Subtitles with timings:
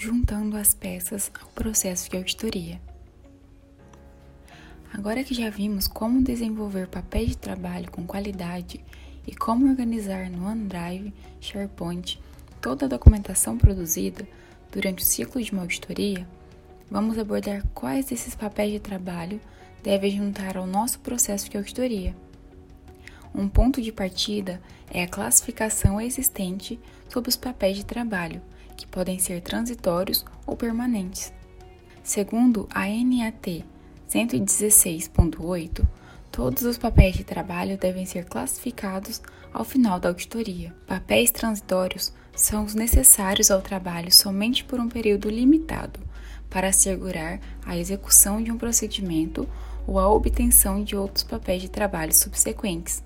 [0.00, 2.80] juntando as peças ao processo de auditoria.
[4.94, 8.82] Agora que já vimos como desenvolver papéis de trabalho com qualidade
[9.26, 12.18] e como organizar no OneDrive, SharePoint
[12.62, 14.26] toda a documentação produzida
[14.72, 16.26] durante o ciclo de uma auditoria,
[16.90, 19.38] vamos abordar quais desses papéis de trabalho
[19.82, 22.16] devem juntar ao nosso processo de auditoria.
[23.34, 28.40] Um ponto de partida é a classificação existente sobre os papéis de trabalho,
[28.80, 31.32] que podem ser transitórios ou permanentes.
[32.02, 33.64] Segundo a NAT
[34.08, 35.86] 116.8,
[36.32, 39.20] todos os papéis de trabalho devem ser classificados
[39.52, 40.74] ao final da auditoria.
[40.86, 46.00] Papéis transitórios são os necessários ao trabalho somente por um período limitado
[46.48, 49.48] para assegurar a execução de um procedimento
[49.86, 53.02] ou a obtenção de outros papéis de trabalho subsequentes.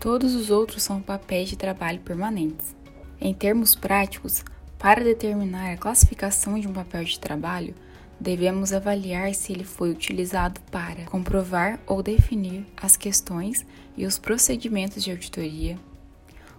[0.00, 2.74] Todos os outros são papéis de trabalho permanentes.
[3.20, 4.44] Em termos práticos,
[4.78, 7.74] para determinar a classificação de um papel de trabalho,
[8.20, 13.66] devemos avaliar se ele foi utilizado para comprovar ou definir as questões
[13.96, 15.76] e os procedimentos de auditoria,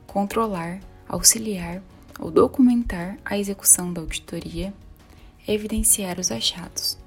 [0.05, 1.81] controlar, auxiliar
[2.19, 4.73] ou documentar a execução da auditoria,
[5.47, 6.97] evidenciar os achados.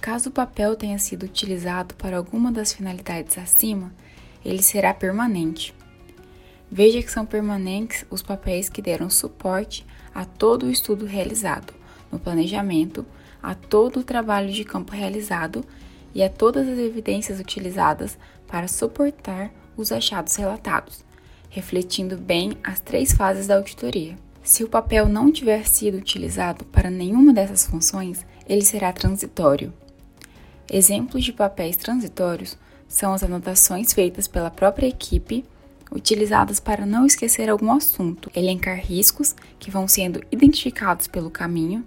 [0.00, 3.92] Caso o papel tenha sido utilizado para alguma das finalidades acima,
[4.44, 5.74] ele será permanente.
[6.76, 11.72] Veja que são permanentes os papéis que deram suporte a todo o estudo realizado,
[12.10, 13.06] no planejamento,
[13.40, 15.64] a todo o trabalho de campo realizado
[16.12, 21.04] e a todas as evidências utilizadas para suportar os achados relatados,
[21.48, 24.18] refletindo bem as três fases da auditoria.
[24.42, 29.72] Se o papel não tiver sido utilizado para nenhuma dessas funções, ele será transitório.
[30.68, 32.58] Exemplos de papéis transitórios
[32.88, 35.44] são as anotações feitas pela própria equipe,
[35.90, 41.84] utilizadas para não esquecer algum assunto, elencar riscos que vão sendo identificados pelo caminho,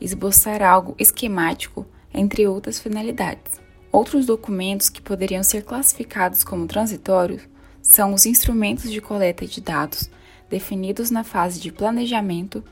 [0.00, 3.60] esboçar algo esquemático, entre outras finalidades.
[3.90, 7.42] Outros documentos que poderiam ser classificados como transitórios
[7.82, 10.10] são os instrumentos de coleta de dados
[10.48, 12.62] definidos na fase de planejamento,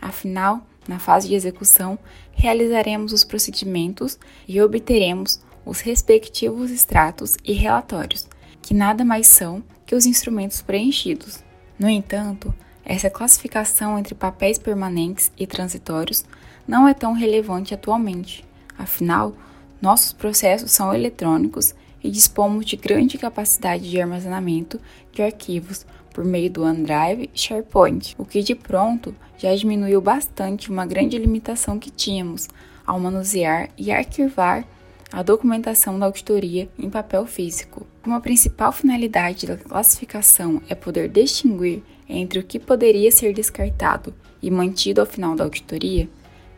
[0.00, 1.98] afinal, na fase de execução,
[2.32, 8.28] realizaremos os procedimentos e obteremos os respectivos extratos e relatórios,
[8.60, 9.62] que nada mais são
[9.92, 11.44] que os instrumentos preenchidos.
[11.78, 16.24] No entanto, essa classificação entre papéis permanentes e transitórios
[16.66, 18.42] não é tão relevante atualmente,
[18.78, 19.34] afinal,
[19.82, 24.80] nossos processos são eletrônicos e dispomos de grande capacidade de armazenamento
[25.12, 30.70] de arquivos por meio do OneDrive e SharePoint, o que de pronto já diminuiu bastante
[30.70, 32.48] uma grande limitação que tínhamos
[32.86, 34.64] ao manusear e arquivar
[35.12, 37.86] a documentação da auditoria em papel físico.
[38.04, 44.50] Uma principal finalidade da classificação é poder distinguir entre o que poderia ser descartado e
[44.50, 46.08] mantido ao final da auditoria.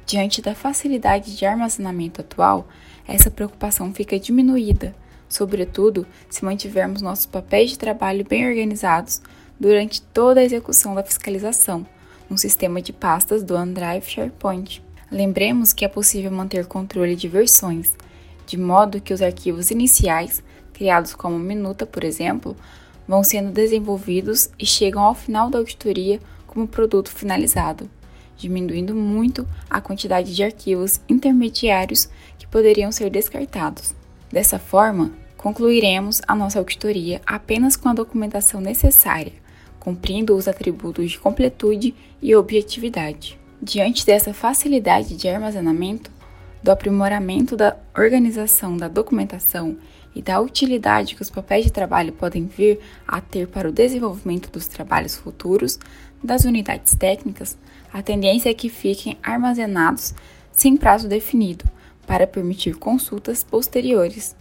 [0.06, 2.68] Diante da facilidade de armazenamento atual,
[3.08, 4.94] essa preocupação fica diminuída,
[5.28, 9.20] sobretudo se mantivermos nossos papéis de trabalho bem organizados
[9.58, 11.84] durante toda a execução da fiscalização,
[12.30, 14.82] no sistema de pastas do OneDrive SharePoint.
[15.10, 17.92] Lembremos que é possível manter controle de versões,
[18.46, 22.56] de modo que os arquivos iniciais, criados como minuta, por exemplo,
[23.06, 27.88] vão sendo desenvolvidos e chegam ao final da auditoria como produto finalizado,
[28.36, 33.94] diminuindo muito a quantidade de arquivos intermediários que poderiam ser descartados.
[34.30, 39.32] Dessa forma, concluiremos a nossa auditoria apenas com a documentação necessária,
[39.78, 43.38] cumprindo os atributos de completude e objetividade.
[43.60, 46.10] Diante dessa facilidade de armazenamento,
[46.64, 49.76] do aprimoramento da organização da documentação
[50.14, 54.50] e da utilidade que os papéis de trabalho podem vir a ter para o desenvolvimento
[54.50, 55.78] dos trabalhos futuros
[56.22, 57.58] das unidades técnicas,
[57.92, 60.14] a tendência é que fiquem armazenados
[60.52, 61.66] sem prazo definido,
[62.06, 64.34] para permitir consultas posteriores.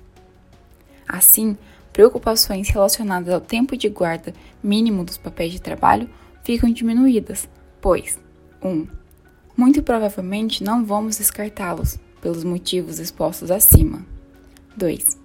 [1.05, 1.57] Assim,
[1.91, 6.09] preocupações relacionadas ao tempo de guarda mínimo dos papéis de trabalho
[6.41, 7.49] ficam diminuídas,
[7.81, 8.17] pois
[8.61, 8.69] 1.
[8.69, 8.87] Um,
[9.57, 14.03] muito provavelmente não vamos descartá-los, pelos motivos expostos acima.
[14.77, 15.19] 2.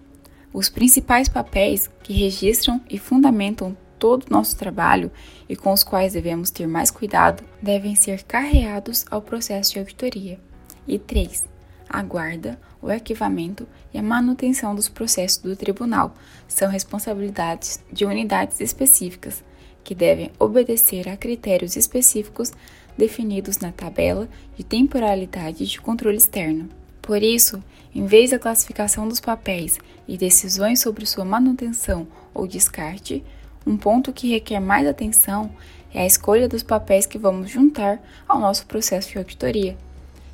[0.53, 5.11] Os principais papéis que registram e fundamentam todo o nosso trabalho
[5.49, 10.41] e com os quais devemos ter mais cuidado devem ser carreados ao processo de auditoria.
[10.87, 11.45] E 3
[11.89, 16.15] a guarda, o arquivamento e a manutenção dos processos do tribunal
[16.47, 19.43] são responsabilidades de unidades específicas,
[19.83, 22.53] que devem obedecer a critérios específicos
[22.97, 26.69] definidos na tabela de temporalidade de controle externo.
[27.09, 27.65] Por isso,
[27.95, 33.25] em vez da classificação dos papéis e decisões sobre sua manutenção ou descarte,
[33.67, 35.51] um ponto que requer mais atenção
[35.95, 39.75] é a escolha dos papéis que vamos juntar ao nosso processo de auditoria.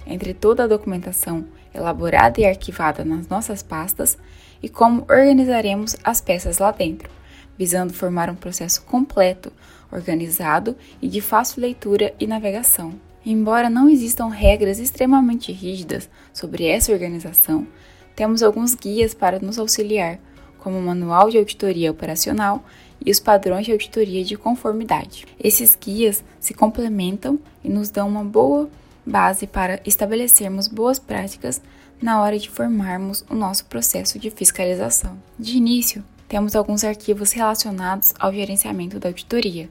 [0.04, 4.18] Entre toda a documentação elaborada e arquivada nas nossas pastas
[4.60, 7.08] e como organizaremos as peças lá dentro,
[7.56, 9.52] visando formar um processo completo,
[9.92, 12.98] organizado e de fácil leitura e navegação.
[13.24, 17.66] Embora não existam regras extremamente rígidas sobre essa organização,
[18.14, 20.18] temos alguns guias para nos auxiliar,
[20.58, 22.64] como o Manual de Auditoria Operacional
[23.04, 25.26] e os padrões de auditoria de conformidade.
[25.42, 28.68] Esses guias se complementam e nos dão uma boa
[29.06, 31.60] base para estabelecermos boas práticas
[32.00, 35.16] na hora de formarmos o nosso processo de fiscalização.
[35.38, 39.68] De início, temos alguns arquivos relacionados ao gerenciamento da auditoria,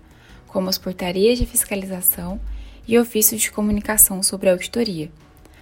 [0.47, 2.39] como as portarias de fiscalização
[2.87, 5.11] e ofícios de comunicação sobre a auditoria,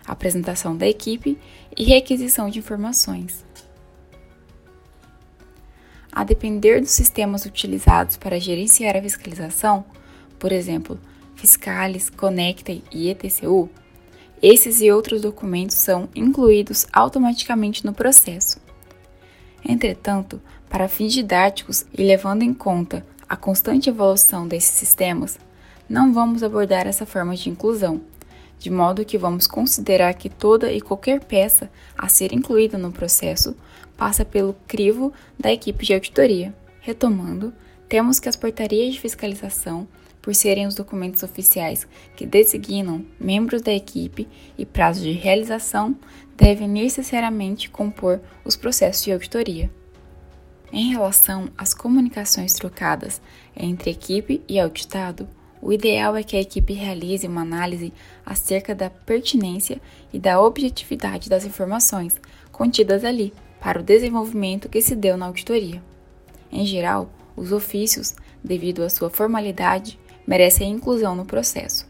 [0.05, 1.37] apresentação da equipe
[1.77, 3.45] e requisição de informações.
[6.11, 9.85] A depender dos sistemas utilizados para gerenciar a fiscalização,
[10.37, 10.99] por exemplo,
[11.35, 13.69] Fiscalis, Conecta e ETCU,
[14.41, 18.59] esses e outros documentos são incluídos automaticamente no processo.
[19.63, 25.37] Entretanto, para fins didáticos e levando em conta a constante evolução desses sistemas,
[25.91, 27.99] não vamos abordar essa forma de inclusão,
[28.57, 33.53] de modo que vamos considerar que toda e qualquer peça a ser incluída no processo
[33.97, 36.55] passa pelo crivo da equipe de auditoria.
[36.79, 37.53] Retomando,
[37.89, 39.85] temos que as portarias de fiscalização
[40.21, 41.85] por serem os documentos oficiais
[42.15, 45.93] que designam membros da equipe e prazo de realização,
[46.37, 49.69] devem necessariamente compor os processos de auditoria.
[50.71, 53.21] Em relação às comunicações trocadas
[53.53, 55.27] entre equipe e auditado,
[55.61, 57.93] o ideal é que a equipe realize uma análise
[58.25, 59.79] acerca da pertinência
[60.11, 62.15] e da objetividade das informações
[62.51, 65.81] contidas ali para o desenvolvimento que se deu na auditoria.
[66.51, 71.87] Em geral, os ofícios, devido à sua formalidade, merecem inclusão no processo.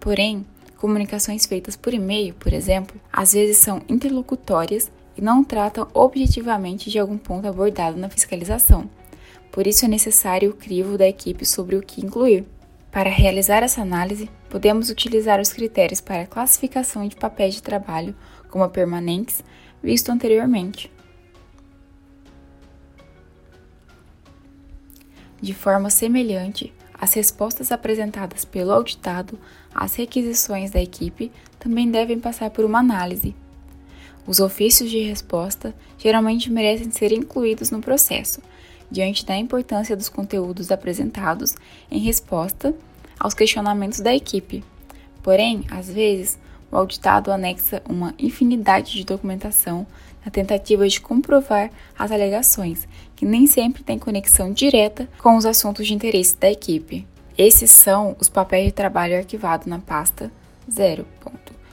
[0.00, 0.44] Porém,
[0.76, 6.98] comunicações feitas por e-mail, por exemplo, às vezes são interlocutórias e não tratam objetivamente de
[6.98, 8.90] algum ponto abordado na fiscalização.
[9.52, 12.44] Por isso é necessário o crivo da equipe sobre o que incluir.
[12.92, 18.14] Para realizar essa análise, podemos utilizar os critérios para classificação de papéis de trabalho
[18.50, 19.42] como permanentes,
[19.82, 20.92] visto anteriormente.
[25.40, 29.38] De forma semelhante, as respostas apresentadas pelo auditado
[29.74, 33.34] às requisições da equipe também devem passar por uma análise.
[34.26, 38.42] Os ofícios de resposta geralmente merecem ser incluídos no processo,
[38.92, 41.56] diante da importância dos conteúdos apresentados
[41.90, 42.74] em resposta
[43.18, 44.62] aos questionamentos da equipe.
[45.22, 46.38] Porém, às vezes,
[46.70, 49.86] o auditado anexa uma infinidade de documentação
[50.24, 52.86] na tentativa de comprovar as alegações,
[53.16, 57.06] que nem sempre têm conexão direta com os assuntos de interesse da equipe.
[57.36, 60.30] Esses são os papéis de trabalho arquivados na pasta
[60.70, 61.06] 0.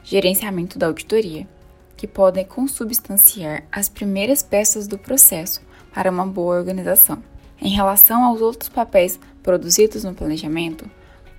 [0.04, 1.48] Gerenciamento da auditoria,
[1.96, 5.62] que podem consubstanciar as primeiras peças do processo
[6.00, 7.22] para uma boa organização.
[7.62, 10.90] Em relação aos outros papéis produzidos no planejamento,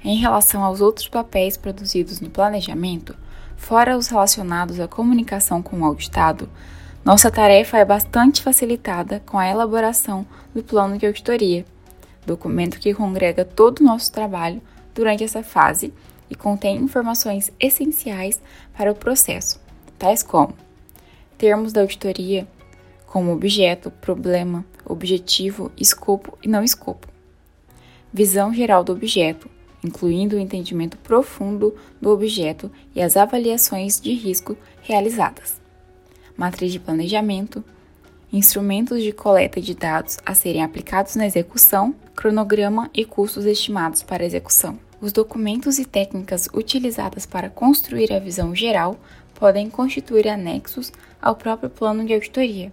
[0.05, 3.17] em relação aos outros papéis produzidos no planejamento,
[3.57, 6.47] fora os relacionados à comunicação com o auditado,
[7.03, 11.65] nossa tarefa é bastante facilitada com a elaboração do plano de auditoria,
[12.27, 14.61] documento que congrega todo o nosso trabalho
[14.95, 15.91] durante essa fase
[16.29, 18.39] e contém informações essenciais
[18.77, 19.59] para o processo,
[19.99, 20.53] tais como
[21.39, 22.47] termos da auditoria,
[23.11, 27.09] como objeto, problema, objetivo, escopo e não escopo,
[28.13, 29.51] visão geral do objeto,
[29.83, 35.61] incluindo o entendimento profundo do objeto e as avaliações de risco realizadas.
[36.37, 37.65] Matriz de planejamento,
[38.33, 44.25] instrumentos de coleta de dados a serem aplicados na execução, cronograma e custos estimados para
[44.25, 44.79] execução.
[45.01, 49.01] Os documentos e técnicas utilizadas para construir a visão geral
[49.35, 52.73] podem constituir anexos ao próprio plano de auditoria,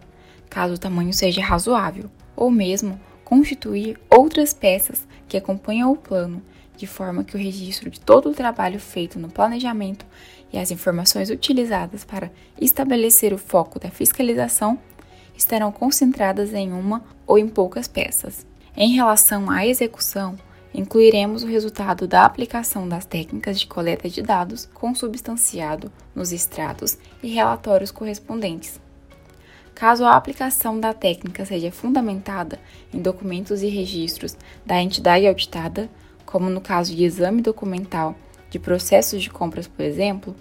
[0.50, 6.42] caso o tamanho seja razoável, ou mesmo constituir outras peças que acompanham o plano,
[6.78, 10.06] de forma que o registro de todo o trabalho feito no planejamento
[10.54, 14.80] e as informações utilizadas para estabelecer o foco da fiscalização
[15.36, 18.46] estarão concentradas em uma ou em poucas peças.
[18.76, 20.36] Em relação à execução,
[20.74, 27.28] incluiremos o resultado da aplicação das técnicas de coleta de dados consubstanciado nos extratos e
[27.28, 28.80] relatórios correspondentes.
[29.78, 32.60] Caso a aplicação da técnica seja fundamentada
[32.92, 35.88] em documentos e registros da entidade auditada,
[36.26, 38.16] como no caso de exame documental
[38.50, 40.36] de processos de compras, por exemplo,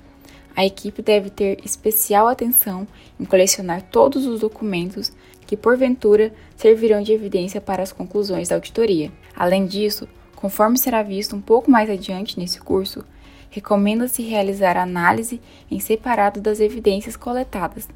[0.57, 2.89] a equipe deve ter especial atenção
[3.21, 5.13] em colecionar todos os documentos
[5.47, 9.13] que, porventura, servirão de evidência para as conclusões da auditoria.
[9.37, 13.03] Além disso, Conforme será visto um pouco mais adiante nesse curso,
[13.49, 15.41] recomenda-se realizar análise
[15.71, 17.89] em separado das evidências coletadas,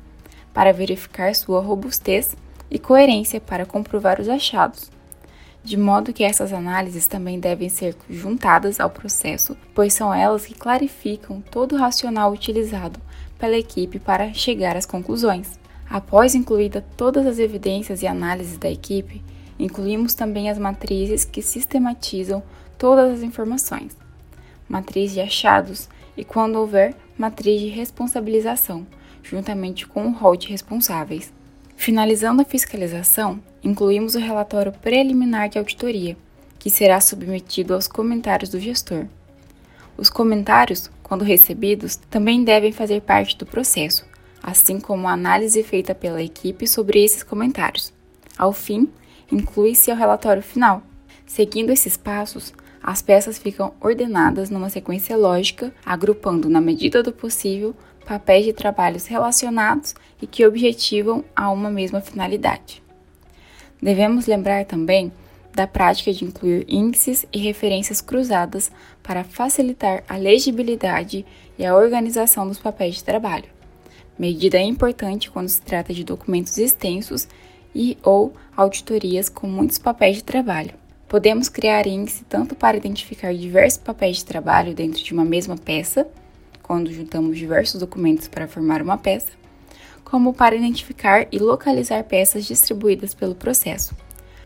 [0.52, 2.37] para verificar sua robustez
[2.71, 4.90] e coerência para comprovar os achados,
[5.62, 10.54] de modo que essas análises também devem ser juntadas ao processo, pois são elas que
[10.54, 13.00] clarificam todo o racional utilizado
[13.38, 15.59] pela equipe para chegar às conclusões.
[15.88, 19.23] Após incluída todas as evidências e análises da equipe,
[19.59, 22.42] incluímos também as matrizes que sistematizam
[22.78, 23.97] todas as informações,
[24.69, 28.87] matriz de achados e, quando houver, matriz de responsabilização,
[29.23, 31.33] juntamente com o rol de responsáveis.
[31.77, 36.17] Finalizando a fiscalização, incluímos o relatório preliminar de auditoria,
[36.59, 39.07] que será submetido aos comentários do gestor.
[39.97, 44.05] Os comentários, quando recebidos, também devem fazer parte do processo,
[44.43, 47.93] assim como a análise feita pela equipe sobre esses comentários.
[48.37, 48.89] Ao fim,
[49.31, 50.83] inclui-se o relatório final.
[51.27, 57.75] Seguindo esses passos, as peças ficam ordenadas numa sequência lógica, agrupando, na medida do possível,
[58.04, 62.83] papéis de trabalhos relacionados e que objetivam a uma mesma finalidade.
[63.80, 65.12] Devemos lembrar também
[65.54, 68.71] da prática de incluir índices e referências cruzadas
[69.02, 71.25] para facilitar a legibilidade
[71.59, 73.49] e a organização dos papéis de trabalho.
[74.19, 77.26] Medida importante quando se trata de documentos extensos
[77.75, 80.75] e ou auditorias com muitos papéis de trabalho.
[81.09, 86.07] Podemos criar índice tanto para identificar diversos papéis de trabalho dentro de uma mesma peça,
[86.71, 89.33] quando juntamos diversos documentos para formar uma peça,
[90.05, 93.93] como para identificar e localizar peças distribuídas pelo processo.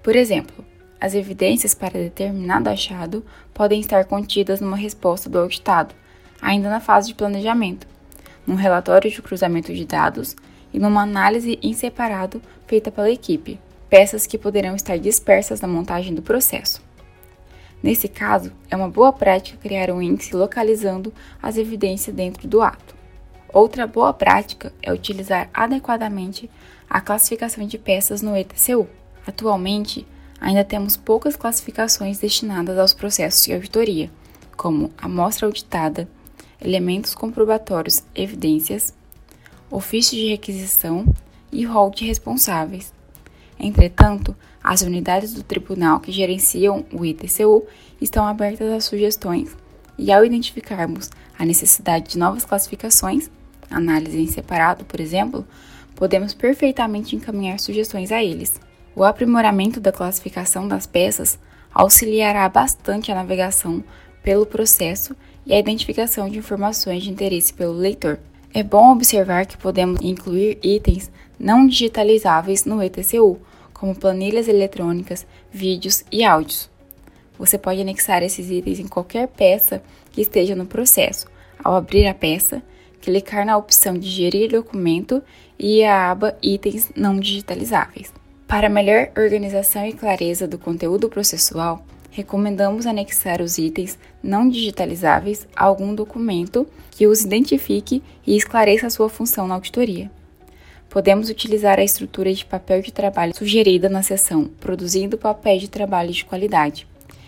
[0.02, 0.64] Por exemplo,
[0.98, 5.94] as evidências para determinado achado podem estar contidas numa resposta do auditado,
[6.40, 7.86] ainda na fase de planejamento,
[8.46, 10.34] num relatório de cruzamento de dados
[10.72, 16.14] e numa análise em separado feita pela equipe, peças que poderão estar dispersas na montagem
[16.14, 16.80] do processo.
[17.84, 21.12] Nesse caso, é uma boa prática criar um índice localizando
[21.42, 22.94] as evidências dentro do ato.
[23.52, 26.50] Outra boa prática é utilizar adequadamente
[26.88, 28.88] a classificação de peças no ETCU.
[29.26, 30.06] Atualmente,
[30.40, 34.10] ainda temos poucas classificações destinadas aos processos de auditoria,
[34.56, 36.08] como amostra auditada,
[36.64, 38.94] elementos comprobatórios, evidências,
[39.70, 41.04] ofício de requisição
[41.52, 42.94] e rol de responsáveis.
[43.58, 47.66] Entretanto, as unidades do tribunal que gerenciam o ITCU
[48.00, 49.56] estão abertas a sugestões
[49.98, 53.30] e, ao identificarmos a necessidade de novas classificações,
[53.70, 55.46] análise em separado, por exemplo,
[55.94, 58.60] podemos perfeitamente encaminhar sugestões a eles.
[58.96, 61.38] O aprimoramento da classificação das peças
[61.72, 63.82] auxiliará bastante a navegação
[64.22, 68.18] pelo processo e a identificação de informações de interesse pelo leitor.
[68.56, 73.40] É bom observar que podemos incluir itens não digitalizáveis no ETCU,
[73.72, 76.70] como planilhas eletrônicas, vídeos e áudios.
[77.36, 79.82] Você pode anexar esses itens em qualquer peça
[80.12, 81.26] que esteja no processo.
[81.64, 82.62] Ao abrir a peça,
[83.00, 85.20] clicar na opção de Gerir documento
[85.58, 88.14] e a aba Itens não digitalizáveis.
[88.46, 91.84] Para melhor organização e clareza do conteúdo processual,
[92.14, 99.08] recomendamos anexar os itens não digitalizáveis a algum documento que os identifique e esclareça sua
[99.08, 100.08] função na auditoria.
[100.88, 106.12] Podemos utilizar a estrutura de papel de trabalho sugerida na seção Produzindo papéis de trabalho
[106.12, 106.86] de qualidade,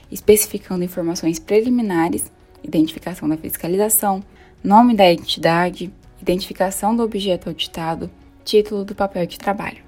[0.08, 2.30] especificando informações preliminares,
[2.62, 4.22] identificação da fiscalização,
[4.62, 8.08] nome da entidade, identificação do objeto auditado,
[8.44, 9.82] título do papel de trabalho,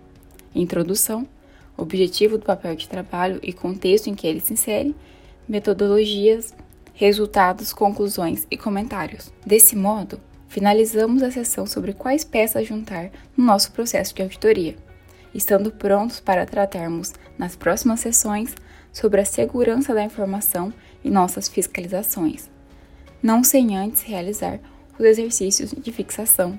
[0.53, 1.25] introdução,
[1.79, 4.95] objetivo do papel de trabalho e contexto em que ele se insere,
[5.49, 6.53] metodologias,
[6.93, 9.33] resultados, conclusões e comentários.
[9.47, 14.77] Desse modo, finalizamos a sessão sobre quais peças juntar no nosso processo de auditoria,
[15.33, 18.55] estando prontos para tratarmos nas próximas sessões
[18.93, 20.73] sobre a segurança da informação
[21.05, 22.51] e nossas fiscalizações,
[23.23, 24.59] não sem antes realizar
[24.99, 26.59] os exercícios de fixação.